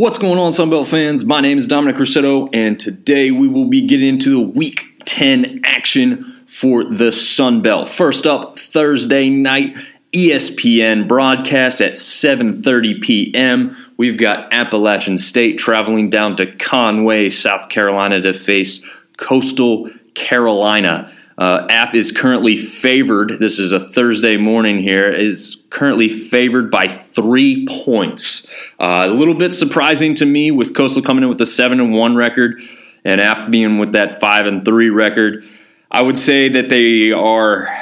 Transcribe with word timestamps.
What's 0.00 0.16
going 0.16 0.38
on, 0.38 0.52
Sunbelt 0.52 0.88
fans? 0.88 1.26
My 1.26 1.42
name 1.42 1.58
is 1.58 1.68
Dominic 1.68 1.96
Rossetto, 1.96 2.48
and 2.54 2.80
today 2.80 3.30
we 3.30 3.46
will 3.46 3.66
be 3.66 3.86
getting 3.86 4.08
into 4.08 4.30
the 4.30 4.40
Week 4.40 4.80
10 5.04 5.60
action 5.62 6.42
for 6.46 6.84
the 6.84 7.10
Sunbelt. 7.10 7.86
First 7.86 8.26
up, 8.26 8.58
Thursday 8.58 9.28
night, 9.28 9.76
ESPN 10.14 11.06
broadcast 11.06 11.82
at 11.82 11.96
7:30 11.96 13.02
p.m. 13.02 13.76
We've 13.98 14.16
got 14.16 14.50
Appalachian 14.54 15.18
State 15.18 15.58
traveling 15.58 16.08
down 16.08 16.34
to 16.38 16.46
Conway, 16.50 17.28
South 17.28 17.68
Carolina, 17.68 18.22
to 18.22 18.32
face 18.32 18.82
Coastal 19.18 19.90
Carolina. 20.14 21.12
Uh, 21.40 21.66
App 21.70 21.94
is 21.94 22.12
currently 22.12 22.58
favored. 22.58 23.38
This 23.40 23.58
is 23.58 23.72
a 23.72 23.88
Thursday 23.88 24.36
morning 24.36 24.76
here. 24.76 25.08
Is 25.08 25.56
currently 25.70 26.10
favored 26.10 26.70
by 26.70 26.86
three 26.86 27.66
points. 27.66 28.46
Uh, 28.78 29.06
a 29.08 29.10
little 29.10 29.32
bit 29.34 29.54
surprising 29.54 30.14
to 30.16 30.26
me 30.26 30.50
with 30.50 30.74
Coastal 30.74 31.02
coming 31.02 31.22
in 31.22 31.30
with 31.30 31.40
a 31.40 31.46
seven 31.46 31.80
and 31.80 31.94
one 31.94 32.14
record, 32.14 32.60
and 33.06 33.22
App 33.22 33.50
being 33.50 33.78
with 33.78 33.92
that 33.92 34.20
five 34.20 34.44
and 34.44 34.66
three 34.66 34.90
record. 34.90 35.42
I 35.90 36.02
would 36.02 36.18
say 36.18 36.50
that 36.50 36.68
they 36.68 37.10
are 37.10 37.74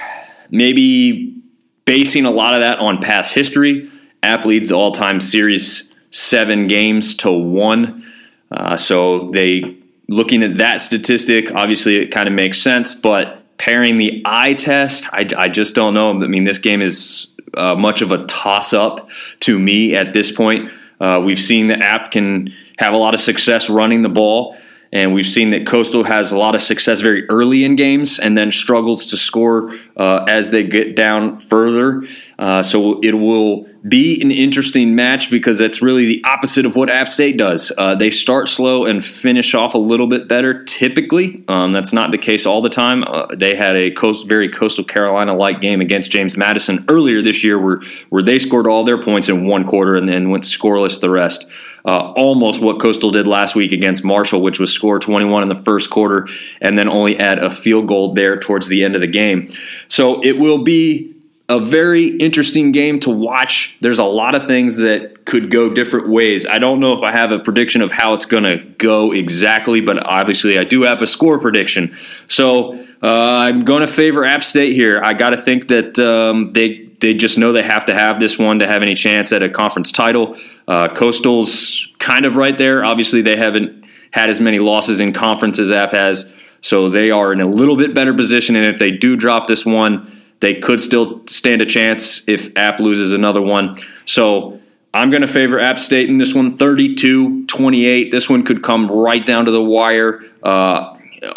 maybe 0.51 1.43
basing 1.85 2.27
a 2.27 2.31
lot 2.31 2.55
of 2.55 2.61
that 2.61 2.79
on 2.79 3.03
past 3.03 3.35
history. 3.35 3.91
App 4.23 4.45
leads 4.45 4.71
all-time 4.71 5.21
series 5.21 5.93
seven 6.13 6.69
games 6.69 7.17
to 7.17 7.33
one, 7.33 8.07
uh, 8.53 8.77
so 8.77 9.33
they 9.33 9.79
looking 10.09 10.45
at 10.45 10.59
that 10.59 10.81
statistic. 10.81 11.51
Obviously, 11.53 11.97
it 11.97 12.13
kind 12.13 12.29
of 12.29 12.35
makes 12.35 12.63
sense, 12.63 12.95
but 12.95 13.38
pairing 13.59 13.99
the 13.99 14.23
eye 14.25 14.55
test, 14.55 15.07
I, 15.13 15.29
I 15.37 15.49
just 15.49 15.75
don't 15.75 15.95
know. 15.95 16.11
I 16.11 16.27
mean, 16.27 16.45
this 16.45 16.59
game 16.59 16.81
is 16.81 17.27
uh, 17.57 17.75
much 17.75 18.03
of 18.03 18.13
a 18.13 18.25
toss 18.27 18.73
up 18.73 19.09
to 19.41 19.59
me 19.59 19.95
at 19.95 20.13
this 20.13 20.31
point. 20.31 20.71
Uh, 21.01 21.21
we've 21.25 21.41
seen 21.41 21.69
the 21.69 21.79
app 21.79 22.11
can 22.11 22.53
have 22.79 22.93
a 22.93 22.97
lot 22.97 23.15
of 23.15 23.21
success 23.21 23.69
running 23.69 24.03
the 24.03 24.09
ball. 24.09 24.57
And 24.91 25.13
we've 25.13 25.29
seen 25.29 25.51
that 25.51 25.67
Coastal 25.67 26.03
has 26.05 26.33
a 26.33 26.39
lot 26.39 26.55
of 26.55 26.63
success 26.63 27.01
very 27.01 27.29
early 27.29 27.65
in 27.65 27.77
games 27.77 28.19
and 28.19 28.39
then 28.39 28.51
struggles 28.51 29.05
to 29.07 29.19
score 29.19 29.75
uh, 29.99 30.25
as 30.29 30.49
they 30.49 30.63
get 30.63 30.97
down 30.97 31.39
further. 31.39 32.05
Uh, 32.39 32.63
so 32.63 32.99
it 33.01 33.13
will 33.13 33.68
be 33.89 34.21
an 34.21 34.31
interesting 34.31 34.95
match 34.95 35.31
because 35.31 35.59
that's 35.59 35.81
really 35.81 36.07
the 36.07 36.23
opposite 36.25 36.67
of 36.67 36.77
what 36.77 36.91
App 36.91 37.09
State 37.09 37.37
does. 37.37 37.73
Uh, 37.77 37.95
they 37.95 38.11
start 38.11 38.49
slow 38.49 38.85
and 38.85 39.05
finish 39.05 39.55
off 39.55 39.75
a 39.75 39.79
little 39.79 40.07
bit 40.07 40.29
better 40.29 40.65
typically. 40.65 41.45
Um, 41.49 41.73
that's 41.73 41.93
not 41.93 42.11
the 42.11 42.19
case 42.19 42.47
all 42.47 42.63
the 42.63 42.69
time. 42.69 43.05
Uh, 43.05 43.27
they 43.35 43.55
had 43.55 43.77
a 43.77 43.91
coast, 43.91 44.27
very 44.27 44.49
Coastal 44.49 44.85
Carolina 44.85 45.35
like 45.35 45.61
game 45.61 45.81
against 45.81 46.11
James 46.11 46.37
Madison 46.37 46.85
earlier 46.89 47.23
this 47.23 47.45
year 47.45 47.59
where, 47.59 47.81
where 48.11 48.23
they 48.23 48.39
scored 48.39 48.67
all 48.67 48.85
their 48.85 49.03
points 49.03 49.29
in 49.29 49.47
one 49.47 49.65
quarter 49.65 49.97
and 49.97 50.09
then 50.09 50.31
went 50.31 50.45
scoreless 50.45 51.01
the 51.01 51.11
rest 51.11 51.47
uh, 51.85 52.13
almost 52.17 52.61
what 52.61 52.81
Coastal 52.81 53.11
did 53.11 53.27
last 53.27 53.55
week 53.55 53.73
against 53.73 54.05
Marshall, 54.05 54.43
which 54.43 54.59
was 54.59 54.71
score 54.71 54.99
21 54.99 55.43
in 55.43 55.49
the 55.49 55.63
first 55.63 55.89
quarter 55.89 56.29
and 56.61 56.79
then 56.79 56.87
only 56.87 57.19
add 57.19 57.39
a 57.39 57.51
field 57.51 57.89
goal 57.89 58.13
there 58.13 58.39
towards 58.39 58.69
the 58.69 58.85
end 58.85 58.95
of 58.95 59.01
the 59.01 59.07
game. 59.07 59.51
So 59.89 60.23
it 60.23 60.33
will 60.33 60.59
be 60.65 61.15
a 61.49 61.59
very 61.59 62.09
interesting 62.19 62.73
game 62.73 63.01
to 63.01 63.11
watch. 63.11 63.75
There's 63.81 63.99
a 63.99 64.05
lot 64.05 64.37
of 64.37 64.47
things 64.47 64.77
that 64.77 65.25
could 65.25 65.51
go 65.51 65.73
different 65.73 66.09
ways. 66.09 66.47
I 66.47 66.59
don't 66.59 66.79
know 66.79 66.93
if 66.93 67.03
I 67.03 67.11
have 67.13 67.33
a 67.33 67.39
prediction 67.39 67.81
of 67.81 67.91
how 67.91 68.13
it's 68.13 68.27
going 68.27 68.45
to 68.45 68.59
go 68.77 69.13
exactly, 69.13 69.81
but 69.81 70.05
obviously 70.07 70.59
I 70.59 70.65
do 70.65 70.83
have 70.83 71.01
a 71.01 71.07
score 71.07 71.39
prediction. 71.39 71.97
So 72.29 72.75
uh, 73.03 73.45
I'm 73.47 73.65
going 73.65 73.81
to 73.81 73.89
favor 73.89 74.27
App 74.27 74.45
State 74.45 74.75
here. 74.75 75.01
I 75.03 75.15
got 75.15 75.31
to 75.31 75.41
think 75.41 75.69
that 75.69 75.99
um, 75.99 76.53
they 76.53 76.87
they 77.01 77.15
just 77.15 77.39
know 77.39 77.53
they 77.53 77.63
have 77.63 77.85
to 77.85 77.95
have 77.95 78.19
this 78.19 78.39
one 78.39 78.59
to 78.59 78.67
have 78.67 78.83
any 78.83 78.95
chance 78.95 79.31
at 79.31 79.41
a 79.41 79.49
conference 79.49 79.93
title. 79.93 80.37
Uh, 80.67 80.89
Coastal's 80.89 81.87
kind 82.01 82.27
of 82.27 82.35
right 82.35 82.59
there. 82.59 82.85
Obviously, 82.85 83.23
they 83.23 83.37
haven't 83.37 83.85
had 84.11 84.29
as 84.29 84.41
many 84.41 84.59
losses 84.59 85.01
in 85.01 85.13
conference 85.13 85.61
as 85.61 85.71
App 85.71 85.93
has, 85.93 86.33
so 86.61 86.91
they 86.91 87.13
are 87.13 87.33
in 87.33 87.41
a 87.41 87.47
little 87.47 87.77
bit 87.77 87.95
better 87.95 88.13
position. 88.13 88.57
And 88.57 88.67
if 88.67 88.81
they 88.81 88.91
do 88.91 89.15
drop 89.15 89.47
this 89.47 89.65
one, 89.65 90.18
they 90.41 90.55
could 90.55 90.81
still 90.81 91.23
stand 91.27 91.63
a 91.63 91.67
chance 91.67 92.23
if 92.29 92.51
App 92.57 92.81
loses 92.81 93.13
another 93.13 93.43
one. 93.43 93.81
So 94.05 94.61
I'm 94.95 95.11
going 95.11 95.23
to 95.23 95.29
favor 95.29 95.59
App 95.59 95.79
State 95.79 96.09
in 96.09 96.19
this 96.19 96.35
one 96.35 96.57
32 96.57 97.47
28. 97.47 98.11
This 98.11 98.29
one 98.29 98.45
could 98.45 98.63
come 98.63 98.91
right 98.91 99.25
down 99.25 99.47
to 99.47 99.51
the 99.51 99.63
wire. 99.63 100.25
Uh, 100.43 100.95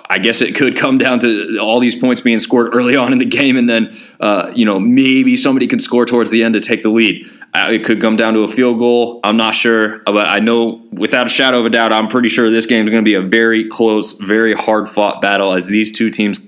I 0.10 0.20
guess 0.20 0.42
it 0.42 0.56
could 0.56 0.78
come 0.78 0.98
down 0.98 1.20
to 1.22 1.58
all 1.58 1.80
these 1.80 1.98
points 1.98 2.22
being 2.22 2.40
scored 2.40 2.76
early 2.76 2.96
on 2.96 3.14
in 3.14 3.20
the 3.20 3.26
game, 3.26 3.58
and 3.58 3.68
then 3.68 3.98
uh, 4.20 4.52
you 4.54 4.66
know 4.66 4.80
maybe 4.80 5.36
somebody 5.36 5.68
can 5.68 5.80
score 5.80 6.06
towards 6.06 6.32
the 6.32 6.44
end 6.44 6.54
to 6.54 6.60
take 6.60 6.84
the 6.84 6.90
lead. 6.90 7.26
Uh, 7.54 7.68
it 7.70 7.84
could 7.84 8.00
come 8.00 8.16
down 8.16 8.34
to 8.34 8.42
a 8.42 8.48
field 8.48 8.80
goal. 8.80 9.20
I'm 9.24 9.38
not 9.38 9.56
sure, 9.56 10.00
but 10.06 10.28
I 10.28 10.40
know 10.40 10.88
without 10.92 11.28
a 11.28 11.30
shadow 11.30 11.60
of 11.60 11.66
a 11.66 11.70
doubt, 11.70 11.92
I'm 11.92 12.08
pretty 12.08 12.30
sure 12.30 12.50
this 12.50 12.66
game 12.66 12.86
is 12.86 12.92
going 12.92 13.04
to 13.04 13.10
be 13.10 13.16
a 13.16 13.22
very 13.22 13.68
close, 13.68 14.14
very 14.14 14.54
hard 14.54 14.88
fought 14.88 15.22
battle 15.22 15.54
as 15.54 15.68
these 15.68 15.92
two 15.92 16.10
teams 16.10 16.40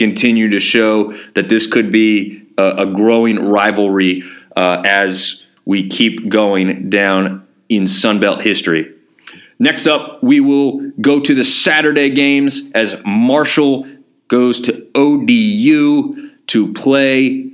continue 0.00 0.48
to 0.48 0.58
show 0.58 1.12
that 1.34 1.50
this 1.50 1.66
could 1.66 1.92
be 1.92 2.42
a, 2.56 2.84
a 2.84 2.86
growing 2.86 3.36
rivalry 3.36 4.22
uh, 4.56 4.82
as 4.86 5.42
we 5.66 5.86
keep 5.86 6.30
going 6.30 6.88
down 6.88 7.46
in 7.68 7.84
Sunbelt 7.84 8.40
history. 8.40 8.94
Next 9.58 9.86
up, 9.86 10.22
we 10.22 10.40
will 10.40 10.90
go 11.02 11.20
to 11.20 11.34
the 11.34 11.44
Saturday 11.44 12.08
games 12.08 12.70
as 12.74 12.96
Marshall 13.04 13.86
goes 14.28 14.62
to 14.62 14.88
ODU 14.94 16.30
to 16.46 16.72
play 16.72 17.50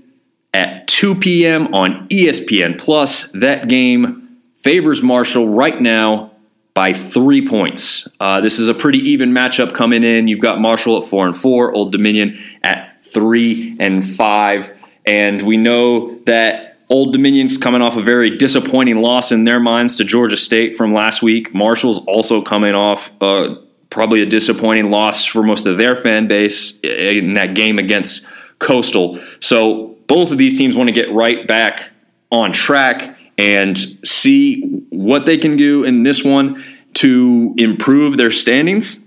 at 0.55 0.87
2 0.87 1.17
p.m. 1.17 1.75
on 1.75 2.09
ESPN 2.09 2.79
Plus. 2.79 3.29
That 3.33 3.67
game 3.67 4.39
favors 4.63 5.03
Marshall 5.03 5.49
right 5.49 5.81
now 5.81 6.31
by 6.77 6.93
three 6.93 7.45
points. 7.45 8.07
Uh, 8.21 8.43
this 8.43 8.59
is 8.59 8.69
a 8.69 8.75
pretty 8.75 8.99
even 8.99 9.33
matchup 9.33 9.75
coming 9.75 10.05
in. 10.05 10.29
You've 10.29 10.41
got 10.41 10.61
Marshall 10.61 11.03
at 11.03 11.09
four 11.09 11.27
and 11.27 11.35
four, 11.35 11.73
Old 11.73 11.91
Dominion 11.91 12.39
at 12.63 13.03
three 13.03 13.75
and 13.81 14.07
five, 14.15 14.71
and 15.07 15.41
we 15.41 15.57
know 15.57 16.19
that 16.27 16.77
Old 16.91 17.15
Dominion's 17.15 17.57
coming 17.57 17.81
off 17.81 17.97
a 17.97 18.03
very 18.03 18.37
disappointing 18.37 19.01
loss 19.01 19.33
in 19.33 19.45
their 19.45 19.59
minds 19.59 19.97
to 19.97 20.05
Georgia 20.05 20.37
State 20.37 20.77
from 20.77 20.93
last 20.93 21.23
week. 21.23 21.55
Marshall's 21.55 22.05
also 22.07 22.43
coming 22.43 22.75
off 22.75 23.11
uh, 23.23 23.55
probably 23.89 24.21
a 24.21 24.27
disappointing 24.27 24.91
loss 24.91 25.25
for 25.25 25.43
most 25.43 25.65
of 25.65 25.79
their 25.79 25.97
fan 25.97 26.29
base 26.29 26.79
in 26.81 27.33
that 27.33 27.55
game 27.55 27.79
against 27.79 28.27
Coastal. 28.59 29.19
So 29.41 29.97
both 30.09 30.31
of 30.31 30.37
these 30.37 30.59
teams 30.59 30.77
want 30.77 30.91
to 30.91 30.95
get 30.95 31.11
right 31.11 31.47
back 31.47 31.91
on 32.31 32.53
track 32.53 33.16
and 33.39 33.77
see 34.05 34.63
what 34.91 35.25
they 35.25 35.39
can 35.39 35.57
do 35.57 35.85
in 35.85 36.03
this 36.03 36.25
one 36.25 36.63
to 36.95 37.55
improve 37.59 38.17
their 38.17 38.31
standings 38.31 39.01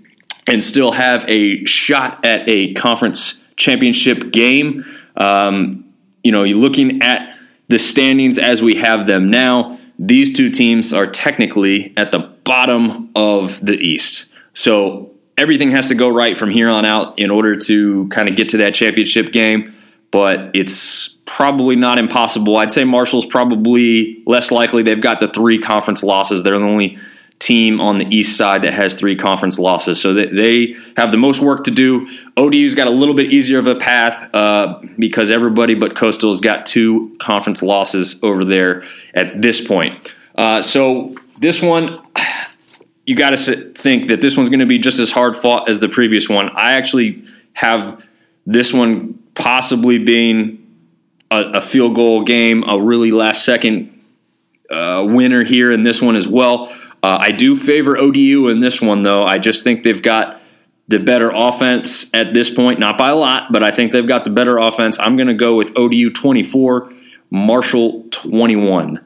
and 0.46 0.62
still 0.62 0.92
have 0.92 1.24
a 1.28 1.64
shot 1.64 2.24
at 2.24 2.48
a 2.48 2.72
conference 2.72 3.40
championship 3.56 4.32
game. 4.32 4.84
Um, 5.16 5.92
you 6.22 6.32
know, 6.32 6.44
you're 6.44 6.58
looking 6.58 7.02
at 7.02 7.36
the 7.68 7.78
standings 7.78 8.38
as 8.38 8.62
we 8.62 8.74
have 8.74 9.06
them 9.06 9.30
now, 9.30 9.78
these 9.98 10.32
two 10.32 10.50
teams 10.50 10.92
are 10.92 11.06
technically 11.06 11.92
at 11.96 12.10
the 12.10 12.18
bottom 12.44 13.10
of 13.14 13.64
the 13.64 13.74
East. 13.74 14.26
So 14.54 15.12
everything 15.36 15.70
has 15.70 15.88
to 15.88 15.94
go 15.94 16.08
right 16.08 16.36
from 16.36 16.50
here 16.50 16.68
on 16.68 16.84
out 16.84 17.18
in 17.18 17.30
order 17.30 17.54
to 17.56 18.08
kind 18.08 18.28
of 18.28 18.36
get 18.36 18.48
to 18.50 18.56
that 18.58 18.74
championship 18.74 19.30
game. 19.30 19.74
But 20.10 20.50
it's 20.54 21.16
probably 21.36 21.76
not 21.76 21.96
impossible. 21.98 22.56
I'd 22.56 22.72
say 22.72 22.82
Marshall's 22.82 23.24
probably 23.24 24.20
less 24.26 24.50
likely. 24.50 24.82
They've 24.82 25.00
got 25.00 25.20
the 25.20 25.28
three 25.28 25.60
conference 25.60 26.02
losses. 26.02 26.42
They're 26.42 26.58
the 26.58 26.64
only 26.64 26.98
team 27.38 27.80
on 27.80 27.98
the 27.98 28.04
east 28.04 28.36
side 28.36 28.62
that 28.62 28.74
has 28.74 28.94
three 28.94 29.16
conference 29.16 29.58
losses. 29.58 30.00
So 30.00 30.12
they 30.12 30.74
have 30.96 31.12
the 31.12 31.16
most 31.16 31.40
work 31.40 31.64
to 31.64 31.70
do. 31.70 32.06
ODU's 32.36 32.74
got 32.74 32.88
a 32.88 32.90
little 32.90 33.14
bit 33.14 33.32
easier 33.32 33.60
of 33.60 33.68
a 33.68 33.76
path 33.76 34.28
uh, 34.34 34.80
because 34.98 35.30
everybody 35.30 35.74
but 35.74 35.96
Coastal 35.96 36.30
has 36.30 36.40
got 36.40 36.66
two 36.66 37.16
conference 37.20 37.62
losses 37.62 38.18
over 38.22 38.44
there 38.44 38.84
at 39.14 39.40
this 39.40 39.66
point. 39.66 40.10
Uh, 40.34 40.60
so 40.60 41.16
this 41.38 41.62
one, 41.62 42.00
you 43.06 43.14
got 43.14 43.30
to 43.30 43.72
think 43.72 44.08
that 44.08 44.20
this 44.20 44.36
one's 44.36 44.50
going 44.50 44.60
to 44.60 44.66
be 44.66 44.80
just 44.80 44.98
as 44.98 45.12
hard 45.12 45.36
fought 45.36 45.70
as 45.70 45.78
the 45.78 45.88
previous 45.88 46.28
one. 46.28 46.50
I 46.56 46.72
actually 46.72 47.24
have 47.52 48.02
this 48.46 48.72
one 48.72 49.14
possibly 49.34 49.96
being 49.96 50.59
a, 51.30 51.40
a 51.54 51.60
field 51.60 51.94
goal 51.94 52.22
game, 52.22 52.64
a 52.68 52.80
really 52.80 53.12
last 53.12 53.44
second 53.44 54.02
uh, 54.70 55.04
winner 55.06 55.44
here 55.44 55.70
in 55.70 55.82
this 55.82 56.00
one 56.02 56.16
as 56.16 56.28
well. 56.28 56.72
Uh, 57.02 57.18
I 57.20 57.30
do 57.30 57.56
favor 57.56 57.96
ODU 57.96 58.48
in 58.48 58.60
this 58.60 58.80
one, 58.80 59.02
though. 59.02 59.24
I 59.24 59.38
just 59.38 59.64
think 59.64 59.82
they've 59.82 60.02
got 60.02 60.40
the 60.88 60.98
better 60.98 61.30
offense 61.30 62.12
at 62.12 62.34
this 62.34 62.50
point, 62.50 62.80
not 62.80 62.98
by 62.98 63.10
a 63.10 63.14
lot, 63.14 63.52
but 63.52 63.62
I 63.62 63.70
think 63.70 63.92
they've 63.92 64.06
got 64.06 64.24
the 64.24 64.30
better 64.30 64.58
offense. 64.58 64.98
I'm 64.98 65.16
going 65.16 65.28
to 65.28 65.34
go 65.34 65.56
with 65.56 65.76
ODU 65.76 66.10
24, 66.10 66.92
Marshall 67.30 68.04
21. 68.10 69.00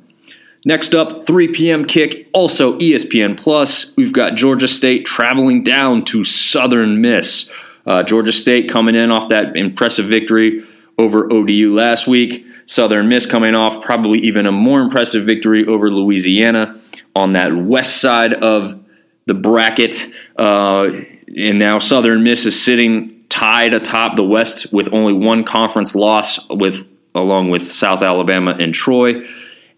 Next 0.65 0.94
up, 0.94 1.27
3 1.27 1.49
p.m. 1.49 1.85
kick, 1.85 2.29
also 2.32 2.79
ESPN 2.79 3.38
Plus. 3.38 3.94
We've 3.97 4.15
got 4.15 4.35
Georgia 4.35 4.67
State 4.67 5.05
traveling 5.05 5.62
down 5.62 6.06
to 6.06 6.25
Southern 6.25 7.03
Miss. 7.03 7.50
Uh, 7.87 8.03
Georgia 8.03 8.32
State 8.32 8.70
coming 8.70 8.94
in 8.94 9.11
off 9.11 9.29
that 9.29 9.56
impressive 9.56 10.06
victory 10.06 10.65
over 10.99 11.32
ODU 11.32 11.75
last 11.75 12.06
week. 12.06 12.46
Southern 12.67 13.08
Miss 13.08 13.26
coming 13.26 13.55
off 13.55 13.82
probably 13.82 14.20
even 14.20 14.46
a 14.46 14.52
more 14.52 14.81
impressive 14.81 15.25
victory 15.25 15.67
over 15.67 15.91
Louisiana. 15.91 16.81
on 17.17 17.35
that 17.35 17.56
west 17.56 18.00
side 18.00 18.32
of 18.32 18.85
the 19.26 19.35
bracket. 19.35 20.11
Uh, 20.37 20.88
and 21.37 21.58
now 21.58 21.79
Southern 21.79 22.23
Miss 22.23 22.44
is 22.46 22.61
sitting 22.61 23.25
tied 23.29 23.75
atop 23.75 24.17
the 24.17 24.25
West 24.25 24.73
with 24.73 24.93
only 24.93 25.12
one 25.12 25.44
conference 25.44 25.94
loss, 25.94 26.38
with 26.49 26.88
along 27.14 27.50
with 27.50 27.73
South 27.73 28.02
Alabama 28.02 28.56
and 28.58 28.75
Troy, 28.75 29.26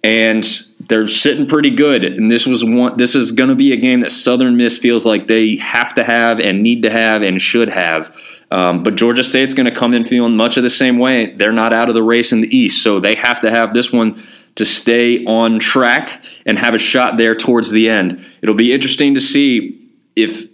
and 0.03 0.45
they're 0.89 1.09
sitting 1.09 1.47
pretty 1.47 1.71
good. 1.71 2.05
And 2.05 2.31
this 2.31 2.47
was 2.47 2.65
one. 2.65 2.97
This 2.97 3.15
is 3.15 3.33
going 3.33 3.49
to 3.49 3.55
be 3.55 3.73
a 3.73 3.77
game 3.77 4.01
that 4.01 4.13
Southern 4.13 4.57
Miss 4.57 4.79
feels 4.79 5.07
like 5.07 5.27
they 5.27 5.57
have 5.57 5.95
to 5.95 6.05
have 6.05 6.39
and 6.39 6.63
need 6.63 6.83
to 6.83 6.91
have 6.91 7.23
and 7.23 7.41
should 7.41 7.69
have. 7.69 8.15
Um, 8.51 8.83
but 8.83 8.95
Georgia 8.95 9.25
State's 9.25 9.55
going 9.55 9.67
to 9.67 9.75
come 9.75 9.93
in 9.93 10.05
feeling 10.05 10.37
much 10.37 10.57
of 10.57 10.63
the 10.63 10.71
same 10.71 10.99
way. 10.99 11.35
They're 11.35 11.53
not 11.53 11.73
out 11.73 11.89
of 11.89 11.95
the 11.95 12.03
race 12.03 12.33
in 12.33 12.43
the 12.43 12.57
East, 12.57 12.83
so 12.83 13.01
they 13.01 13.17
have 13.17 13.41
to 13.41 13.51
have 13.51 13.75
this 13.75 13.93
one 13.93 14.23
to 14.55 14.65
stay 14.65 15.25
on 15.25 15.59
track 15.59 16.25
and 16.47 16.59
have 16.59 16.75
a 16.75 16.79
shot 16.79 17.17
there 17.17 17.35
towards 17.35 17.71
the 17.71 17.89
end. 17.89 18.25
It'll 18.43 18.55
be 18.55 18.73
interesting 18.73 19.15
to 19.15 19.21
see 19.21 19.91
if 20.15 20.49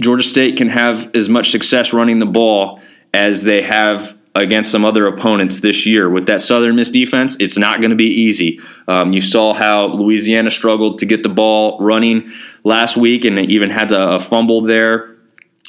Georgia 0.00 0.26
State 0.26 0.56
can 0.56 0.68
have 0.68 1.14
as 1.14 1.28
much 1.28 1.50
success 1.50 1.92
running 1.92 2.18
the 2.18 2.26
ball 2.26 2.80
as 3.12 3.42
they 3.42 3.62
have 3.62 4.16
against 4.34 4.70
some 4.70 4.84
other 4.84 5.06
opponents 5.06 5.60
this 5.60 5.84
year. 5.84 6.08
With 6.08 6.26
that 6.26 6.40
Southern 6.40 6.76
Miss 6.76 6.90
defense, 6.90 7.36
it's 7.38 7.58
not 7.58 7.80
going 7.80 7.90
to 7.90 7.96
be 7.96 8.06
easy. 8.06 8.60
Um, 8.88 9.12
you 9.12 9.20
saw 9.20 9.52
how 9.52 9.88
Louisiana 9.88 10.50
struggled 10.50 10.98
to 10.98 11.06
get 11.06 11.22
the 11.22 11.28
ball 11.28 11.78
running 11.80 12.32
last 12.64 12.96
week 12.96 13.24
and 13.24 13.38
even 13.38 13.68
had 13.70 13.92
a, 13.92 14.20
fumble 14.20 14.62
there, 14.62 15.11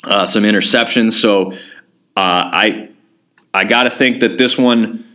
uh, 0.03 0.25
some 0.25 0.43
interceptions. 0.43 1.13
So 1.13 1.53
uh, 1.53 1.57
I 2.15 2.89
I 3.53 3.63
got 3.63 3.83
to 3.83 3.91
think 3.91 4.21
that 4.21 4.37
this 4.37 4.57
one 4.57 5.05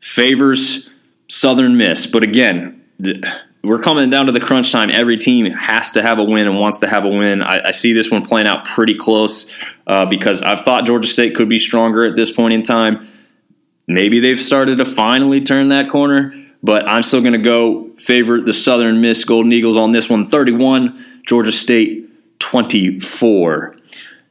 favors 0.00 0.88
Southern 1.28 1.76
Miss. 1.76 2.06
But 2.06 2.22
again, 2.22 2.84
the, 2.98 3.22
we're 3.62 3.80
coming 3.80 4.08
down 4.08 4.26
to 4.26 4.32
the 4.32 4.40
crunch 4.40 4.70
time. 4.70 4.90
Every 4.90 5.16
team 5.16 5.46
has 5.46 5.90
to 5.92 6.02
have 6.02 6.18
a 6.18 6.24
win 6.24 6.46
and 6.46 6.58
wants 6.58 6.78
to 6.80 6.88
have 6.88 7.04
a 7.04 7.08
win. 7.08 7.42
I, 7.42 7.68
I 7.68 7.70
see 7.72 7.92
this 7.92 8.10
one 8.10 8.24
playing 8.24 8.46
out 8.46 8.64
pretty 8.64 8.94
close 8.94 9.50
uh, 9.86 10.06
because 10.06 10.42
I've 10.42 10.60
thought 10.60 10.86
Georgia 10.86 11.08
State 11.08 11.34
could 11.34 11.48
be 11.48 11.58
stronger 11.58 12.06
at 12.06 12.16
this 12.16 12.30
point 12.30 12.54
in 12.54 12.62
time. 12.62 13.08
Maybe 13.86 14.20
they've 14.20 14.38
started 14.38 14.78
to 14.78 14.84
finally 14.84 15.40
turn 15.40 15.70
that 15.70 15.90
corner, 15.90 16.34
but 16.62 16.88
I'm 16.88 17.02
still 17.02 17.20
going 17.20 17.32
to 17.32 17.38
go 17.38 17.90
favor 17.96 18.40
the 18.40 18.52
Southern 18.52 19.00
Miss 19.00 19.24
Golden 19.24 19.50
Eagles 19.52 19.76
on 19.76 19.92
this 19.92 20.08
one 20.08 20.28
31, 20.28 21.22
Georgia 21.26 21.52
State 21.52 22.38
24. 22.38 23.77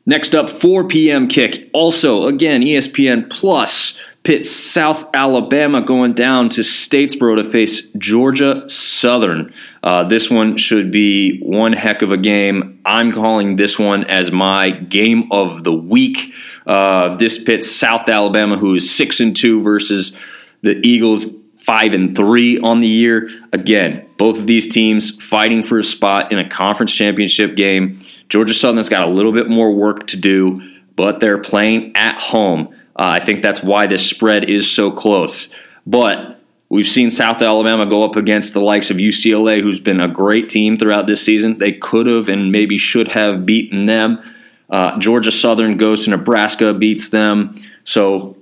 Next 0.07 0.33
up, 0.33 0.49
4 0.49 0.87
p.m. 0.87 1.27
kick. 1.27 1.69
Also, 1.73 2.27
again, 2.27 2.61
ESPN 2.61 3.29
Plus. 3.29 3.99
Pitt 4.23 4.43
South 4.43 5.05
Alabama 5.13 5.81
going 5.81 6.13
down 6.13 6.49
to 6.49 6.61
Statesboro 6.61 7.37
to 7.37 7.49
face 7.49 7.87
Georgia 7.97 8.67
Southern. 8.69 9.53
Uh, 9.83 10.05
this 10.05 10.29
one 10.29 10.57
should 10.57 10.91
be 10.91 11.39
one 11.39 11.73
heck 11.73 12.01
of 12.01 12.11
a 12.11 12.17
game. 12.17 12.79
I'm 12.85 13.11
calling 13.11 13.55
this 13.55 13.77
one 13.77 14.05
as 14.05 14.31
my 14.31 14.71
game 14.71 15.31
of 15.31 15.63
the 15.63 15.73
week. 15.73 16.33
Uh, 16.65 17.15
this 17.17 17.41
pits 17.41 17.69
South 17.69 18.09
Alabama, 18.09 18.57
who 18.57 18.75
is 18.75 18.89
six 18.89 19.19
and 19.19 19.35
two, 19.35 19.61
versus 19.61 20.15
the 20.61 20.75
Eagles 20.85 21.25
five 21.65 21.93
and 21.93 22.15
three 22.15 22.59
on 22.59 22.79
the 22.79 22.87
year. 22.87 23.29
Again, 23.51 24.07
both 24.17 24.39
of 24.39 24.47
these 24.47 24.67
teams 24.67 25.21
fighting 25.23 25.63
for 25.63 25.79
a 25.79 25.83
spot 25.83 26.31
in 26.31 26.39
a 26.39 26.49
conference 26.49 26.93
championship 26.93 27.55
game. 27.55 28.01
Georgia 28.29 28.53
Southern's 28.53 28.89
got 28.89 29.07
a 29.07 29.11
little 29.11 29.31
bit 29.31 29.49
more 29.49 29.71
work 29.73 30.07
to 30.07 30.17
do, 30.17 30.61
but 30.95 31.19
they're 31.19 31.37
playing 31.37 31.95
at 31.95 32.19
home. 32.19 32.73
Uh, 32.95 33.11
I 33.13 33.19
think 33.19 33.43
that's 33.43 33.61
why 33.61 33.87
this 33.87 34.05
spread 34.05 34.49
is 34.49 34.69
so 34.69 34.91
close. 34.91 35.53
But 35.85 36.39
we've 36.69 36.87
seen 36.87 37.11
South 37.11 37.41
Alabama 37.41 37.85
go 37.85 38.03
up 38.03 38.15
against 38.15 38.53
the 38.53 38.59
likes 38.59 38.89
of 38.89 38.97
UCLA, 38.97 39.61
who's 39.61 39.79
been 39.79 40.01
a 40.01 40.07
great 40.07 40.49
team 40.49 40.77
throughout 40.77 41.07
this 41.07 41.21
season. 41.21 41.59
They 41.59 41.73
could 41.73 42.07
have 42.07 42.27
and 42.27 42.51
maybe 42.51 42.77
should 42.77 43.09
have 43.09 43.45
beaten 43.45 43.85
them. 43.85 44.19
Uh, 44.69 44.99
Georgia 44.99 45.31
Southern 45.31 45.77
goes 45.77 46.03
to 46.03 46.09
Nebraska, 46.09 46.73
beats 46.73 47.09
them. 47.09 47.55
So 47.85 48.35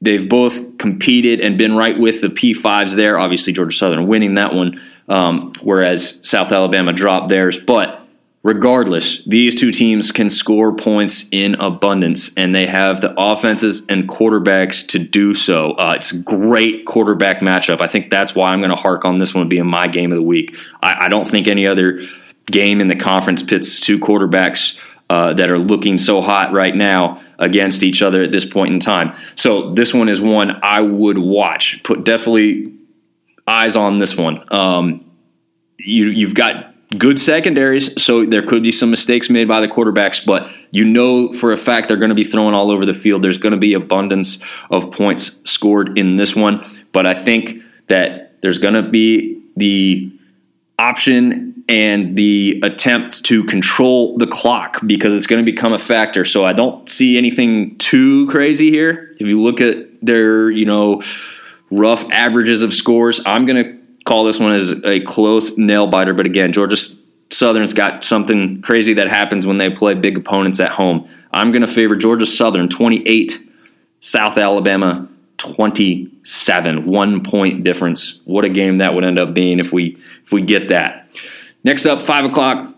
they've 0.00 0.28
both 0.28 0.78
competed 0.78 1.40
and 1.40 1.58
been 1.58 1.74
right 1.74 1.98
with 1.98 2.20
the 2.20 2.28
P5s 2.28 2.94
there. 2.94 3.18
Obviously, 3.18 3.52
Georgia 3.52 3.76
Southern 3.76 4.06
winning 4.06 4.34
that 4.34 4.54
one, 4.54 4.80
um, 5.08 5.52
whereas 5.62 6.20
South 6.28 6.52
Alabama 6.52 6.92
dropped 6.92 7.30
theirs. 7.30 7.60
But 7.60 7.99
Regardless, 8.42 9.22
these 9.24 9.54
two 9.54 9.70
teams 9.70 10.12
can 10.12 10.30
score 10.30 10.74
points 10.74 11.28
in 11.30 11.56
abundance, 11.56 12.32
and 12.38 12.54
they 12.54 12.66
have 12.66 13.02
the 13.02 13.12
offenses 13.18 13.82
and 13.90 14.08
quarterbacks 14.08 14.86
to 14.88 14.98
do 14.98 15.34
so. 15.34 15.72
Uh, 15.72 15.92
it's 15.96 16.12
great 16.12 16.86
quarterback 16.86 17.40
matchup. 17.40 17.82
I 17.82 17.86
think 17.86 18.10
that's 18.10 18.34
why 18.34 18.48
I'm 18.48 18.60
going 18.60 18.70
to 18.70 18.76
hark 18.76 19.04
on 19.04 19.18
this 19.18 19.34
one 19.34 19.50
being 19.50 19.66
my 19.66 19.88
game 19.88 20.10
of 20.10 20.16
the 20.16 20.22
week. 20.22 20.56
I, 20.82 21.04
I 21.04 21.08
don't 21.08 21.28
think 21.28 21.48
any 21.48 21.66
other 21.66 22.00
game 22.46 22.80
in 22.80 22.88
the 22.88 22.96
conference 22.96 23.42
pits 23.42 23.78
two 23.78 23.98
quarterbacks 23.98 24.78
uh, 25.10 25.34
that 25.34 25.50
are 25.50 25.58
looking 25.58 25.98
so 25.98 26.22
hot 26.22 26.52
right 26.52 26.74
now 26.74 27.22
against 27.38 27.82
each 27.82 28.00
other 28.00 28.22
at 28.22 28.32
this 28.32 28.46
point 28.46 28.72
in 28.72 28.80
time. 28.80 29.14
So 29.34 29.74
this 29.74 29.92
one 29.92 30.08
is 30.08 30.20
one 30.20 30.60
I 30.62 30.80
would 30.80 31.18
watch. 31.18 31.82
Put 31.82 32.04
definitely 32.04 32.72
eyes 33.46 33.76
on 33.76 33.98
this 33.98 34.16
one. 34.16 34.44
Um, 34.50 35.10
you, 35.78 36.06
you've 36.06 36.34
got 36.34 36.69
good 36.98 37.20
secondaries, 37.20 38.00
so 38.02 38.24
there 38.24 38.44
could 38.44 38.62
be 38.62 38.72
some 38.72 38.90
mistakes 38.90 39.30
made 39.30 39.46
by 39.46 39.60
the 39.60 39.68
quarterbacks, 39.68 40.24
but 40.24 40.50
you 40.70 40.84
know 40.84 41.32
for 41.32 41.52
a 41.52 41.56
fact 41.56 41.88
they're 41.88 41.96
going 41.96 42.10
to 42.10 42.14
be 42.14 42.24
throwing 42.24 42.54
all 42.54 42.70
over 42.70 42.84
the 42.84 42.94
field. 42.94 43.22
There's 43.22 43.38
going 43.38 43.52
to 43.52 43.58
be 43.58 43.74
abundance 43.74 44.40
of 44.70 44.90
points 44.90 45.40
scored 45.44 45.98
in 45.98 46.16
this 46.16 46.34
one, 46.34 46.84
but 46.92 47.06
I 47.06 47.14
think 47.14 47.62
that 47.86 48.40
there's 48.42 48.58
going 48.58 48.74
to 48.74 48.82
be 48.82 49.40
the 49.56 50.10
option 50.78 51.62
and 51.68 52.16
the 52.16 52.60
attempt 52.64 53.24
to 53.26 53.44
control 53.44 54.18
the 54.18 54.26
clock 54.26 54.80
because 54.86 55.14
it's 55.14 55.26
going 55.26 55.44
to 55.44 55.50
become 55.50 55.72
a 55.72 55.78
factor. 55.78 56.24
So 56.24 56.44
I 56.44 56.52
don't 56.52 56.88
see 56.88 57.16
anything 57.16 57.78
too 57.78 58.26
crazy 58.26 58.70
here. 58.70 59.14
If 59.20 59.28
you 59.28 59.40
look 59.40 59.60
at 59.60 59.76
their, 60.02 60.50
you 60.50 60.64
know, 60.64 61.02
rough 61.70 62.10
averages 62.10 62.62
of 62.62 62.74
scores, 62.74 63.20
I'm 63.24 63.46
going 63.46 63.62
to 63.62 63.79
call 64.10 64.24
this 64.24 64.40
one 64.40 64.52
as 64.52 64.72
a 64.84 64.98
close 64.98 65.56
nail 65.56 65.86
biter. 65.86 66.12
But 66.12 66.26
again, 66.26 66.52
Georgia 66.52 66.76
Southern's 67.30 67.72
got 67.72 68.02
something 68.02 68.60
crazy 68.60 68.94
that 68.94 69.06
happens 69.06 69.46
when 69.46 69.58
they 69.58 69.70
play 69.70 69.94
big 69.94 70.16
opponents 70.16 70.58
at 70.58 70.72
home. 70.72 71.08
I'm 71.32 71.52
going 71.52 71.62
to 71.62 71.68
favor 71.68 71.94
Georgia 71.94 72.26
Southern 72.26 72.68
28, 72.68 73.38
South 74.00 74.36
Alabama 74.36 75.08
27. 75.38 76.86
One 76.86 77.22
point 77.22 77.62
difference. 77.62 78.18
What 78.24 78.44
a 78.44 78.48
game 78.48 78.78
that 78.78 78.94
would 78.94 79.04
end 79.04 79.20
up 79.20 79.32
being 79.32 79.60
if 79.60 79.72
we 79.72 79.96
if 80.24 80.32
we 80.32 80.42
get 80.42 80.70
that. 80.70 81.06
Next 81.62 81.86
up, 81.86 82.02
five 82.02 82.24
o'clock 82.24 82.74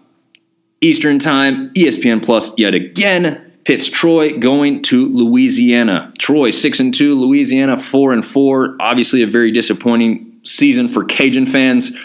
Eastern 0.82 1.18
Time, 1.18 1.72
ESPN 1.72 2.22
Plus 2.22 2.52
yet 2.58 2.74
again. 2.74 3.52
pits 3.64 3.88
Troy 3.88 4.38
going 4.38 4.82
to 4.82 5.08
Louisiana. 5.08 6.12
Troy 6.18 6.50
six 6.50 6.78
and 6.78 6.92
two, 6.92 7.18
Louisiana 7.18 7.80
four 7.80 8.12
and 8.12 8.22
four. 8.22 8.76
Obviously, 8.80 9.22
a 9.22 9.26
very 9.26 9.50
disappointing 9.50 10.31
season 10.44 10.88
for 10.88 11.04
Cajun 11.04 11.46
fans. 11.46 11.96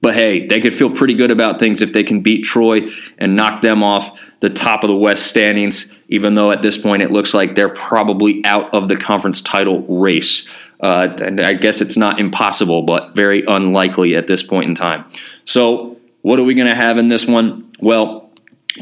But 0.00 0.14
hey, 0.14 0.46
they 0.46 0.60
could 0.60 0.74
feel 0.74 0.90
pretty 0.90 1.14
good 1.14 1.30
about 1.30 1.60
things 1.60 1.80
if 1.80 1.92
they 1.92 2.02
can 2.02 2.22
beat 2.22 2.44
Troy 2.44 2.88
and 3.18 3.36
knock 3.36 3.62
them 3.62 3.84
off 3.84 4.18
the 4.40 4.50
top 4.50 4.82
of 4.82 4.88
the 4.88 4.96
West 4.96 5.28
standings, 5.28 5.92
even 6.08 6.34
though 6.34 6.50
at 6.50 6.60
this 6.60 6.76
point 6.76 7.02
it 7.02 7.12
looks 7.12 7.32
like 7.32 7.54
they're 7.54 7.68
probably 7.68 8.44
out 8.44 8.74
of 8.74 8.88
the 8.88 8.96
conference 8.96 9.40
title 9.40 9.82
race. 9.82 10.48
Uh, 10.80 11.16
and 11.22 11.40
I 11.40 11.52
guess 11.52 11.80
it's 11.80 11.96
not 11.96 12.18
impossible, 12.18 12.82
but 12.82 13.14
very 13.14 13.44
unlikely 13.46 14.16
at 14.16 14.26
this 14.26 14.42
point 14.42 14.68
in 14.68 14.74
time. 14.74 15.04
So, 15.44 15.96
what 16.22 16.40
are 16.40 16.44
we 16.44 16.54
going 16.54 16.66
to 16.66 16.74
have 16.74 16.98
in 16.98 17.08
this 17.08 17.24
one? 17.24 17.72
Well, 17.78 18.32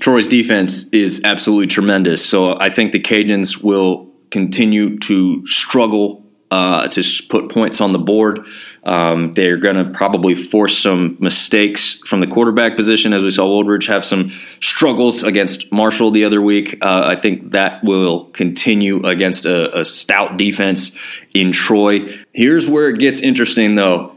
Troy's 0.00 0.26
defense 0.26 0.88
is 0.88 1.20
absolutely 1.24 1.66
tremendous. 1.66 2.24
So, 2.24 2.58
I 2.58 2.70
think 2.70 2.92
the 2.92 3.00
Cajuns 3.00 3.62
will 3.62 4.08
continue 4.30 4.98
to 5.00 5.46
struggle 5.46 6.19
uh, 6.50 6.88
to 6.88 7.02
put 7.28 7.50
points 7.50 7.80
on 7.80 7.92
the 7.92 7.98
board. 7.98 8.44
Um, 8.82 9.34
they're 9.34 9.58
going 9.58 9.76
to 9.76 9.84
probably 9.90 10.34
force 10.34 10.78
some 10.78 11.16
mistakes 11.20 12.00
from 12.06 12.20
the 12.20 12.26
quarterback 12.26 12.76
position, 12.76 13.12
as 13.12 13.22
we 13.22 13.30
saw 13.30 13.44
Wooldridge 13.44 13.86
have 13.88 14.04
some 14.04 14.32
struggles 14.60 15.22
against 15.22 15.70
Marshall 15.70 16.10
the 16.10 16.24
other 16.24 16.40
week. 16.40 16.78
Uh, 16.80 17.02
I 17.04 17.16
think 17.16 17.52
that 17.52 17.84
will 17.84 18.26
continue 18.26 19.04
against 19.04 19.44
a, 19.44 19.80
a 19.80 19.84
stout 19.84 20.38
defense 20.38 20.92
in 21.34 21.52
Troy. 21.52 22.24
Here's 22.32 22.68
where 22.68 22.88
it 22.88 22.98
gets 22.98 23.20
interesting, 23.20 23.74
though. 23.74 24.16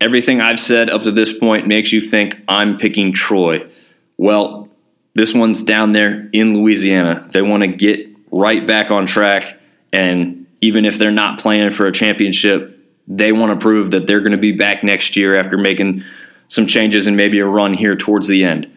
Everything 0.00 0.40
I've 0.40 0.60
said 0.60 0.90
up 0.90 1.02
to 1.02 1.12
this 1.12 1.32
point 1.36 1.68
makes 1.68 1.92
you 1.92 2.00
think 2.00 2.42
I'm 2.48 2.78
picking 2.78 3.12
Troy. 3.12 3.70
Well, 4.16 4.68
this 5.14 5.32
one's 5.34 5.62
down 5.62 5.92
there 5.92 6.28
in 6.32 6.54
Louisiana. 6.54 7.28
They 7.32 7.42
want 7.42 7.62
to 7.62 7.68
get 7.68 8.08
right 8.32 8.66
back 8.66 8.90
on 8.90 9.06
track, 9.06 9.58
and 9.92 10.39
even 10.60 10.84
if 10.84 10.98
they're 10.98 11.10
not 11.10 11.38
playing 11.38 11.70
for 11.70 11.86
a 11.86 11.92
championship, 11.92 12.78
they 13.06 13.32
want 13.32 13.58
to 13.58 13.62
prove 13.62 13.90
that 13.90 14.06
they're 14.06 14.20
going 14.20 14.32
to 14.32 14.38
be 14.38 14.52
back 14.52 14.84
next 14.84 15.16
year 15.16 15.36
after 15.36 15.56
making 15.56 16.04
some 16.48 16.66
changes 16.66 17.06
and 17.06 17.16
maybe 17.16 17.38
a 17.38 17.46
run 17.46 17.74
here 17.74 17.96
towards 17.96 18.28
the 18.28 18.44
end. 18.44 18.70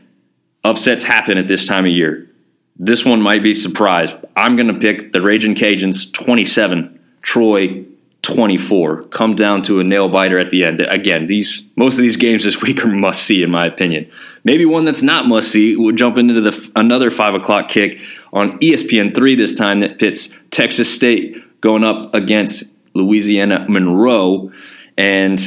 Upsets 0.63 1.03
happen 1.03 1.37
at 1.37 1.47
this 1.47 1.65
time 1.65 1.85
of 1.85 1.91
year. 1.91 2.29
This 2.77 3.05
one 3.05 3.21
might 3.21 3.43
be 3.43 3.53
surprise. 3.53 4.09
I'm 4.35 4.55
going 4.55 4.67
to 4.67 4.79
pick 4.79 5.11
the 5.11 5.21
Raging 5.21 5.55
Cajuns 5.55 6.11
27, 6.13 6.99
Troy 7.21 7.85
24. 8.23 9.03
Come 9.03 9.35
down 9.35 9.61
to 9.63 9.79
a 9.79 9.83
nail 9.83 10.09
biter 10.09 10.39
at 10.39 10.49
the 10.49 10.63
end. 10.63 10.81
Again, 10.81 11.27
these 11.27 11.61
most 11.75 11.97
of 11.97 12.01
these 12.01 12.15
games 12.15 12.43
this 12.43 12.61
week 12.61 12.83
are 12.83 12.87
must 12.87 13.23
see 13.23 13.43
in 13.43 13.51
my 13.51 13.65
opinion. 13.65 14.09
Maybe 14.43 14.65
one 14.65 14.85
that's 14.85 15.01
not 15.01 15.27
must 15.27 15.51
see. 15.51 15.75
We'll 15.75 15.95
jump 15.95 16.17
into 16.17 16.39
the 16.39 16.71
another 16.75 17.11
five 17.11 17.35
o'clock 17.35 17.69
kick 17.69 17.99
on 18.31 18.57
ESPN 18.59 19.13
three 19.13 19.35
this 19.35 19.53
time 19.53 19.79
that 19.79 19.99
pits 19.99 20.35
Texas 20.49 20.93
State 20.93 21.35
going 21.63 21.83
up 21.83 22.13
against 22.13 22.65
Louisiana 22.93 23.65
Monroe, 23.69 24.51
and 24.97 25.39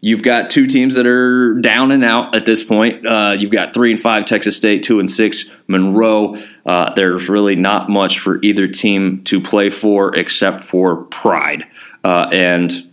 you've 0.00 0.22
got 0.22 0.50
two 0.50 0.66
teams 0.66 0.94
that 0.94 1.06
are 1.06 1.60
down 1.60 1.92
and 1.92 2.02
out 2.02 2.34
at 2.34 2.46
this 2.46 2.64
point. 2.64 3.06
Uh, 3.06 3.36
you've 3.38 3.52
got 3.52 3.74
three 3.74 3.90
and 3.90 4.00
five 4.00 4.24
Texas 4.24 4.56
State, 4.56 4.82
two 4.82 4.98
and 4.98 5.10
six 5.10 5.50
Monroe. 5.68 6.42
Uh, 6.64 6.92
there's 6.94 7.28
really 7.28 7.54
not 7.54 7.90
much 7.90 8.18
for 8.18 8.40
either 8.42 8.66
team 8.66 9.22
to 9.24 9.40
play 9.40 9.68
for 9.68 10.16
except 10.16 10.64
for 10.64 11.04
pride. 11.04 11.64
Uh, 12.02 12.28
and 12.32 12.90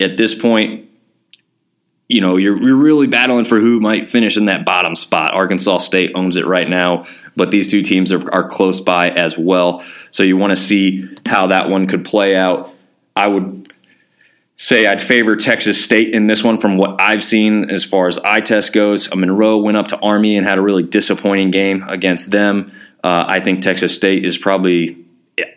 at 0.00 0.16
this 0.16 0.34
point, 0.34 0.88
you 2.12 2.20
know, 2.20 2.36
you're, 2.36 2.62
you're 2.62 2.76
really 2.76 3.06
battling 3.06 3.46
for 3.46 3.58
who 3.58 3.80
might 3.80 4.06
finish 4.06 4.36
in 4.36 4.44
that 4.44 4.66
bottom 4.66 4.94
spot. 4.94 5.32
Arkansas 5.32 5.78
State 5.78 6.12
owns 6.14 6.36
it 6.36 6.46
right 6.46 6.68
now, 6.68 7.06
but 7.36 7.50
these 7.50 7.70
two 7.70 7.80
teams 7.80 8.12
are, 8.12 8.30
are 8.34 8.46
close 8.46 8.80
by 8.80 9.08
as 9.08 9.38
well. 9.38 9.82
So 10.10 10.22
you 10.22 10.36
want 10.36 10.50
to 10.50 10.56
see 10.56 11.08
how 11.24 11.46
that 11.46 11.70
one 11.70 11.86
could 11.86 12.04
play 12.04 12.36
out. 12.36 12.74
I 13.16 13.28
would 13.28 13.72
say 14.58 14.86
I'd 14.86 15.00
favor 15.00 15.36
Texas 15.36 15.82
State 15.82 16.12
in 16.12 16.26
this 16.26 16.44
one 16.44 16.58
from 16.58 16.76
what 16.76 17.00
I've 17.00 17.24
seen 17.24 17.70
as 17.70 17.82
far 17.82 18.08
as 18.08 18.18
eye 18.18 18.42
test 18.42 18.74
goes. 18.74 19.12
Monroe 19.14 19.58
went 19.58 19.78
up 19.78 19.88
to 19.88 19.98
Army 20.00 20.36
and 20.36 20.46
had 20.46 20.58
a 20.58 20.62
really 20.62 20.82
disappointing 20.82 21.50
game 21.50 21.82
against 21.88 22.30
them. 22.30 22.72
Uh, 23.02 23.24
I 23.26 23.40
think 23.40 23.62
Texas 23.62 23.94
State 23.94 24.26
is 24.26 24.36
probably 24.36 25.02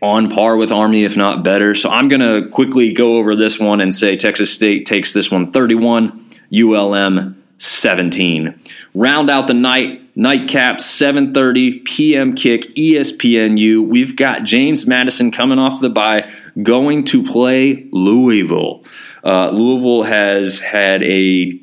on 0.01 0.29
par 0.29 0.55
with 0.55 0.71
Army, 0.71 1.03
if 1.03 1.17
not 1.17 1.43
better. 1.43 1.75
So 1.75 1.89
I'm 1.89 2.07
going 2.07 2.21
to 2.21 2.47
quickly 2.49 2.93
go 2.93 3.17
over 3.17 3.35
this 3.35 3.59
one 3.59 3.81
and 3.81 3.93
say 3.93 4.15
Texas 4.15 4.53
State 4.53 4.85
takes 4.85 5.11
this 5.11 5.29
one 5.29 5.51
31, 5.51 6.25
ULM 6.53 7.41
17. 7.57 8.59
Round 8.93 9.29
out 9.29 9.47
the 9.47 9.53
night, 9.53 10.01
nightcap 10.15 10.77
7:30 10.77 11.85
p.m. 11.85 12.35
kick 12.35 12.63
ESPNU. 12.75 13.85
We've 13.87 14.15
got 14.15 14.43
James 14.43 14.85
Madison 14.85 15.31
coming 15.31 15.59
off 15.59 15.81
the 15.81 15.89
bye, 15.89 16.29
going 16.61 17.03
to 17.05 17.23
play 17.23 17.87
Louisville. 17.91 18.83
Uh, 19.23 19.49
Louisville 19.49 20.03
has 20.03 20.59
had 20.59 21.03
a 21.03 21.59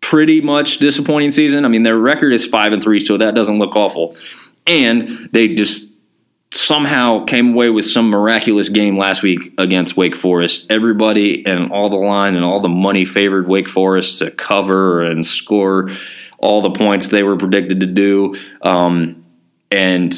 pretty 0.00 0.40
much 0.40 0.78
disappointing 0.78 1.30
season. 1.30 1.64
I 1.64 1.68
mean, 1.68 1.82
their 1.82 1.98
record 1.98 2.32
is 2.32 2.44
five 2.44 2.72
and 2.72 2.82
three, 2.82 3.00
so 3.00 3.16
that 3.16 3.34
doesn't 3.34 3.58
look 3.58 3.76
awful. 3.76 4.16
And 4.66 5.28
they 5.32 5.54
just 5.54 5.89
somehow 6.52 7.24
came 7.24 7.52
away 7.54 7.70
with 7.70 7.86
some 7.86 8.08
miraculous 8.08 8.68
game 8.68 8.98
last 8.98 9.22
week 9.22 9.52
against 9.58 9.96
Wake 9.96 10.16
Forest. 10.16 10.66
Everybody 10.68 11.46
and 11.46 11.70
all 11.70 11.88
the 11.88 11.96
line 11.96 12.34
and 12.34 12.44
all 12.44 12.60
the 12.60 12.68
money 12.68 13.04
favored 13.04 13.48
Wake 13.48 13.68
Forest 13.68 14.18
to 14.18 14.30
cover 14.30 15.02
and 15.02 15.24
score 15.24 15.90
all 16.38 16.62
the 16.62 16.70
points 16.70 17.08
they 17.08 17.22
were 17.22 17.36
predicted 17.36 17.80
to 17.80 17.86
do. 17.86 18.36
Um, 18.62 19.24
and 19.70 20.12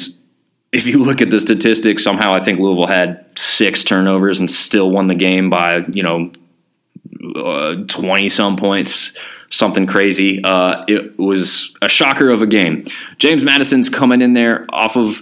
if 0.71 0.87
you 0.87 1.03
look 1.03 1.21
at 1.21 1.29
the 1.29 1.39
statistics, 1.39 2.03
somehow 2.03 2.33
I 2.33 2.43
think 2.43 2.59
Louisville 2.59 2.87
had 2.87 3.25
six 3.37 3.83
turnovers 3.83 4.39
and 4.39 4.49
still 4.49 4.89
won 4.89 5.07
the 5.07 5.15
game 5.15 5.49
by 5.49 5.83
you 5.91 6.01
know 6.01 6.31
twenty 7.87 8.27
uh, 8.27 8.29
some 8.29 8.57
points 8.57 9.13
something 9.51 9.85
crazy. 9.85 10.43
Uh, 10.43 10.83
it 10.87 11.17
was 11.19 11.75
a 11.83 11.87
shocker 11.87 12.29
of 12.29 12.41
a 12.41 12.47
game. 12.47 12.85
James 13.19 13.43
Madison's 13.43 13.87
coming 13.87 14.21
in 14.21 14.33
there 14.33 14.65
off 14.69 14.97
of 14.97 15.21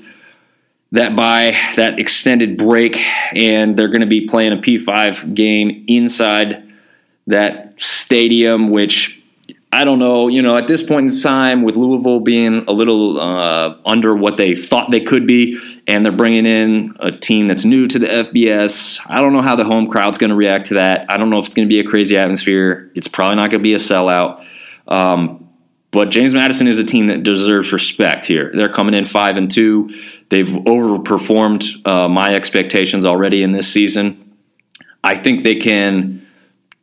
that 0.91 1.15
bye 1.15 1.57
that 1.75 1.99
extended 1.99 2.57
break, 2.57 2.97
and 3.33 3.77
they're 3.77 3.87
going 3.87 4.01
to 4.01 4.07
be 4.07 4.27
playing 4.27 4.53
a 4.53 4.57
P5 4.57 5.33
game 5.33 5.85
inside 5.87 6.71
that 7.27 7.79
stadium, 7.79 8.69
which 8.69 9.21
I 9.71 9.85
don't 9.85 9.99
know. 9.99 10.27
You 10.27 10.41
know, 10.41 10.57
at 10.57 10.67
this 10.67 10.83
point 10.83 11.09
in 11.09 11.21
time, 11.21 11.63
with 11.63 11.77
Louisville 11.77 12.19
being 12.19 12.65
a 12.67 12.73
little 12.73 13.19
uh, 13.19 13.77
under 13.85 14.15
what 14.15 14.35
they 14.35 14.53
thought 14.53 14.91
they 14.91 14.99
could 14.99 15.25
be, 15.25 15.57
and 15.87 16.05
they're 16.05 16.11
bringing 16.11 16.45
in 16.45 16.93
a 16.99 17.11
team 17.11 17.47
that's 17.47 17.63
new 17.63 17.87
to 17.87 17.97
the 17.97 18.07
FBS, 18.07 18.99
I 19.05 19.21
don't 19.21 19.31
know 19.31 19.41
how 19.41 19.55
the 19.55 19.63
home 19.63 19.89
crowd's 19.89 20.17
going 20.17 20.31
to 20.31 20.35
react 20.35 20.67
to 20.67 20.73
that. 20.73 21.05
I 21.09 21.15
don't 21.15 21.29
know 21.29 21.39
if 21.39 21.45
it's 21.45 21.55
going 21.55 21.67
to 21.69 21.73
be 21.73 21.79
a 21.79 21.85
crazy 21.85 22.17
atmosphere. 22.17 22.91
It's 22.95 23.07
probably 23.07 23.37
not 23.37 23.49
going 23.49 23.61
to 23.61 23.63
be 23.63 23.73
a 23.73 23.77
sellout. 23.77 24.45
Um, 24.89 25.50
but 25.91 26.09
James 26.09 26.33
Madison 26.33 26.67
is 26.67 26.79
a 26.79 26.85
team 26.85 27.07
that 27.07 27.23
deserves 27.23 27.73
respect 27.73 28.25
here. 28.25 28.49
They're 28.53 28.69
coming 28.69 28.93
in 28.93 29.05
five 29.05 29.35
and 29.35 29.51
two. 29.51 29.89
They've 30.29 30.47
overperformed 30.47 31.85
uh, 31.85 32.07
my 32.07 32.33
expectations 32.33 33.03
already 33.03 33.43
in 33.43 33.51
this 33.51 33.67
season. 33.67 34.37
I 35.03 35.17
think 35.17 35.43
they 35.43 35.55
can 35.55 36.25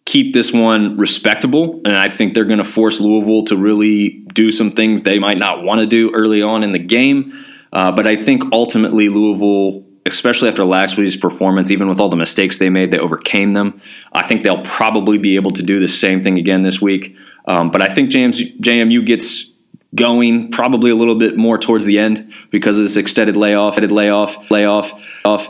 keep 0.04 0.34
this 0.34 0.52
one 0.52 0.96
respectable, 0.98 1.80
and 1.84 1.96
I 1.96 2.08
think 2.08 2.34
they're 2.34 2.44
going 2.44 2.58
to 2.58 2.64
force 2.64 3.00
Louisville 3.00 3.44
to 3.44 3.56
really 3.56 4.10
do 4.10 4.50
some 4.50 4.70
things 4.70 5.02
they 5.02 5.18
might 5.18 5.38
not 5.38 5.62
want 5.62 5.80
to 5.80 5.86
do 5.86 6.10
early 6.14 6.42
on 6.42 6.62
in 6.62 6.72
the 6.72 6.78
game. 6.78 7.44
Uh, 7.72 7.92
but 7.92 8.06
I 8.06 8.16
think 8.16 8.42
ultimately 8.52 9.08
Louisville, 9.08 9.84
especially 10.06 10.48
after 10.48 10.64
last 10.64 10.96
week's 10.96 11.16
performance, 11.16 11.70
even 11.70 11.88
with 11.88 12.00
all 12.00 12.08
the 12.08 12.16
mistakes 12.16 12.58
they 12.58 12.70
made, 12.70 12.90
they 12.90 12.98
overcame 12.98 13.52
them. 13.52 13.80
I 14.12 14.26
think 14.26 14.44
they'll 14.44 14.64
probably 14.64 15.18
be 15.18 15.36
able 15.36 15.50
to 15.52 15.62
do 15.62 15.78
the 15.78 15.88
same 15.88 16.22
thing 16.22 16.38
again 16.38 16.62
this 16.62 16.80
week. 16.80 17.14
Um, 17.48 17.70
but 17.70 17.88
I 17.88 17.92
think 17.92 18.10
James 18.10 18.40
JMU 18.40 19.04
gets 19.04 19.50
going 19.94 20.50
probably 20.50 20.90
a 20.90 20.94
little 20.94 21.14
bit 21.14 21.36
more 21.36 21.58
towards 21.58 21.86
the 21.86 21.98
end 21.98 22.32
because 22.50 22.78
of 22.78 22.84
this 22.84 22.96
extended 22.96 23.36
layoff, 23.36 23.74
extended 23.74 23.92
layoff, 23.92 24.50
layoff, 24.50 24.92
off. 25.24 25.48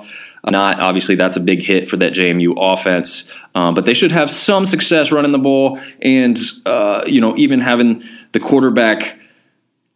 Not 0.49 0.81
obviously 0.81 1.17
that's 1.17 1.37
a 1.37 1.41
big 1.41 1.61
hit 1.61 1.91
for 1.91 1.97
that 1.99 2.15
JMU 2.15 2.55
offense, 2.57 3.29
um, 3.55 3.75
but 3.75 3.85
they 3.85 3.93
should 3.93 4.13
have 4.13 4.31
some 4.31 4.65
success 4.65 5.11
running 5.11 5.33
the 5.33 5.39
ball 5.39 5.81
and 6.01 6.39
uh, 6.65 7.03
you 7.07 7.21
know 7.21 7.37
even 7.37 7.61
having 7.61 8.05
the 8.33 8.41
quarterback 8.41 9.19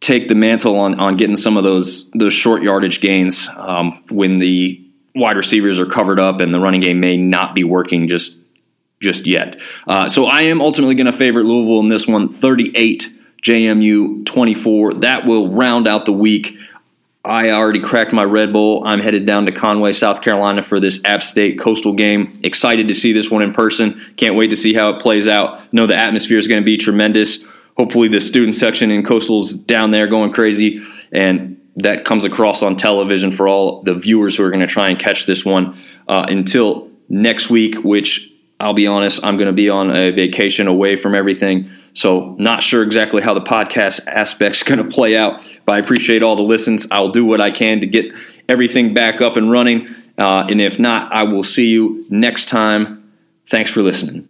take 0.01 0.27
the 0.27 0.35
mantle 0.35 0.77
on 0.77 0.99
on 0.99 1.15
getting 1.15 1.37
some 1.37 1.55
of 1.55 1.63
those 1.63 2.11
those 2.11 2.33
short 2.33 2.61
yardage 2.61 2.99
gains 2.99 3.47
um, 3.55 4.03
when 4.09 4.39
the 4.39 4.79
wide 5.15 5.37
receivers 5.37 5.79
are 5.79 5.85
covered 5.85 6.19
up 6.19 6.41
and 6.41 6.53
the 6.53 6.59
running 6.59 6.81
game 6.81 6.99
may 6.99 7.15
not 7.15 7.55
be 7.55 7.63
working 7.63 8.07
just 8.07 8.37
just 9.03 9.27
yet. 9.27 9.59
Uh, 9.87 10.09
so 10.09 10.25
I 10.25 10.43
am 10.43 10.61
ultimately 10.61 10.95
going 10.95 11.07
to 11.07 11.13
favor 11.13 11.43
Louisville 11.43 11.79
in 11.81 11.89
this 11.89 12.07
one, 12.07 12.29
38 12.29 13.13
JMU 13.43 14.25
24. 14.25 14.95
That 14.95 15.27
will 15.27 15.49
round 15.49 15.87
out 15.87 16.05
the 16.05 16.13
week. 16.13 16.57
I 17.25 17.51
already 17.51 17.79
cracked 17.79 18.11
my 18.11 18.23
Red 18.23 18.51
Bull. 18.51 18.83
I'm 18.85 18.99
headed 18.99 19.25
down 19.25 19.45
to 19.45 19.51
Conway, 19.51 19.93
South 19.93 20.21
Carolina 20.21 20.61
for 20.61 20.79
this 20.79 21.01
App 21.05 21.23
State 21.23 21.57
Coastal 21.59 21.93
game. 21.93 22.37
Excited 22.43 22.89
to 22.89 22.95
see 22.95 23.13
this 23.13 23.29
one 23.29 23.43
in 23.43 23.53
person. 23.53 24.01
Can't 24.17 24.35
wait 24.35 24.49
to 24.49 24.57
see 24.57 24.73
how 24.73 24.89
it 24.89 25.01
plays 25.01 25.27
out. 25.27 25.73
Know 25.73 25.87
the 25.87 25.95
atmosphere 25.95 26.37
is 26.37 26.47
going 26.47 26.61
to 26.61 26.65
be 26.65 26.75
tremendous. 26.75 27.45
Hopefully, 27.77 28.09
the 28.09 28.19
student 28.19 28.55
section 28.55 28.91
in 28.91 29.05
Coastal's 29.05 29.53
down 29.53 29.91
there 29.91 30.07
going 30.07 30.33
crazy, 30.33 30.83
and 31.11 31.59
that 31.77 32.03
comes 32.03 32.25
across 32.25 32.61
on 32.61 32.75
television 32.75 33.31
for 33.31 33.47
all 33.47 33.81
the 33.83 33.95
viewers 33.95 34.35
who 34.35 34.43
are 34.43 34.49
going 34.49 34.59
to 34.59 34.67
try 34.67 34.89
and 34.89 34.99
catch 34.99 35.25
this 35.25 35.45
one. 35.45 35.81
Uh, 36.07 36.25
until 36.27 36.89
next 37.07 37.49
week, 37.49 37.75
which 37.83 38.32
I'll 38.63 38.73
be 38.73 38.87
honest, 38.87 39.19
I'm 39.23 39.37
going 39.37 39.47
to 39.47 39.53
be 39.53 39.69
on 39.69 39.95
a 39.95 40.11
vacation 40.11 40.67
away 40.67 40.95
from 40.95 41.15
everything. 41.15 41.69
So, 41.93 42.35
not 42.39 42.63
sure 42.63 42.81
exactly 42.81 43.21
how 43.21 43.33
the 43.33 43.41
podcast 43.41 44.07
aspect's 44.07 44.63
going 44.69 44.79
to 44.79 44.89
play 44.89 45.15
out, 45.15 45.47
but 45.65 45.75
I 45.75 45.79
appreciate 45.79 46.23
all 46.23 46.35
the 46.35 46.43
listens. 46.43 46.87
I'll 46.89 47.11
do 47.11 47.25
what 47.25 47.41
I 47.41 47.51
can 47.51 47.81
to 47.81 47.87
get 47.87 48.05
everything 48.49 48.93
back 48.93 49.21
up 49.21 49.37
and 49.37 49.51
running. 49.51 49.93
Uh, 50.17 50.47
and 50.49 50.61
if 50.61 50.79
not, 50.79 51.11
I 51.11 51.23
will 51.23 51.43
see 51.43 51.67
you 51.67 52.05
next 52.09 52.47
time. 52.47 53.11
Thanks 53.49 53.69
for 53.69 53.81
listening. 53.81 54.27